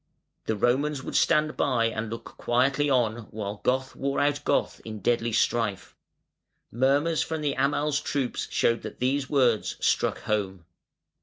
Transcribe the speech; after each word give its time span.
The 0.47 0.55
Romans 0.55 1.03
would 1.03 1.15
stand 1.15 1.55
by 1.55 1.85
and 1.85 2.09
look 2.09 2.23
quietly 2.35 2.89
on 2.89 3.27
while 3.29 3.61
Goth 3.63 3.95
wore 3.95 4.19
out 4.19 4.43
Goth 4.43 4.81
in 4.83 4.97
deadly 4.99 5.31
strife". 5.31 5.95
Murmurs 6.71 7.21
from 7.21 7.41
the 7.41 7.53
Amal's 7.53 7.99
troops 8.01 8.47
showed 8.49 8.81
that 8.81 8.97
these 8.97 9.29
words 9.29 9.75
struck 9.79 10.21
home. 10.21 10.65